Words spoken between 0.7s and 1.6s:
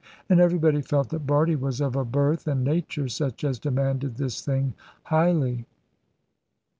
felt that Bardie